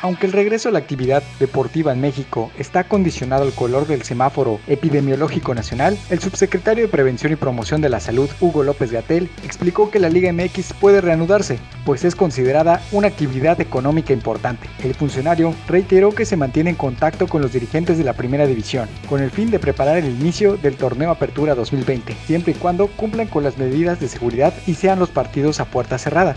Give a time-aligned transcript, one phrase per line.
[0.00, 4.60] Aunque el regreso a la actividad deportiva en México está condicionado al color del semáforo
[4.68, 9.90] epidemiológico nacional, el subsecretario de Prevención y Promoción de la Salud, Hugo López Gatel, explicó
[9.90, 14.68] que la Liga MX puede reanudarse, pues es considerada una actividad económica importante.
[14.84, 18.88] El funcionario reiteró que se mantiene en contacto con los dirigentes de la primera división,
[19.08, 23.26] con el fin de preparar el inicio del torneo Apertura 2020, siempre y cuando cumplan
[23.26, 26.36] con las medidas de seguridad y sean los partidos a puerta cerrada.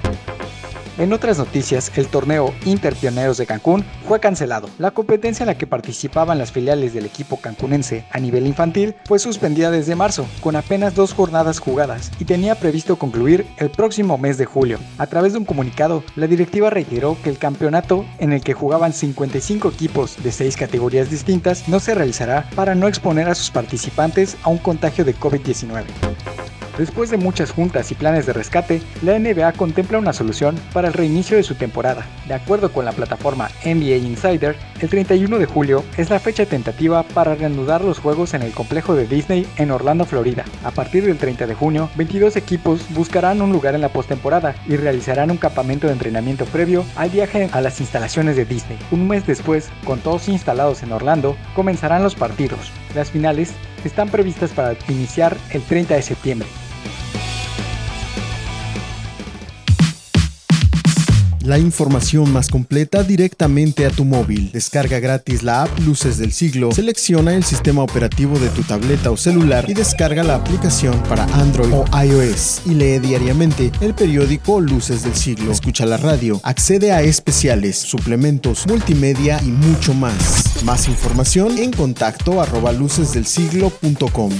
[0.97, 4.69] En otras noticias, el torneo Interpioneros de Cancún fue cancelado.
[4.77, 9.17] La competencia en la que participaban las filiales del equipo cancunense a nivel infantil fue
[9.17, 14.37] suspendida desde marzo, con apenas dos jornadas jugadas, y tenía previsto concluir el próximo mes
[14.37, 14.79] de julio.
[14.97, 18.91] A través de un comunicado, la directiva reiteró que el campeonato, en el que jugaban
[18.91, 24.35] 55 equipos de 6 categorías distintas, no se realizará para no exponer a sus participantes
[24.43, 25.85] a un contagio de COVID-19.
[26.81, 30.95] Después de muchas juntas y planes de rescate, la NBA contempla una solución para el
[30.95, 32.07] reinicio de su temporada.
[32.27, 37.03] De acuerdo con la plataforma NBA Insider, el 31 de julio es la fecha tentativa
[37.03, 40.43] para reanudar los juegos en el complejo de Disney en Orlando, Florida.
[40.63, 44.75] A partir del 30 de junio, 22 equipos buscarán un lugar en la postemporada y
[44.75, 48.79] realizarán un campamento de entrenamiento previo al viaje a las instalaciones de Disney.
[48.89, 52.71] Un mes después, con todos instalados en Orlando, comenzarán los partidos.
[52.95, 53.51] Las finales
[53.85, 56.47] están previstas para iniciar el 30 de septiembre.
[61.43, 64.51] La información más completa directamente a tu móvil.
[64.51, 69.17] Descarga gratis la app Luces del Siglo, selecciona el sistema operativo de tu tableta o
[69.17, 75.03] celular y descarga la aplicación para Android o iOS y lee diariamente el periódico Luces
[75.03, 75.51] del Siglo.
[75.51, 80.63] Escucha la radio, accede a especiales, suplementos, multimedia y mucho más.
[80.63, 84.31] Más información en contacto arroba lucesdelsiglo.com.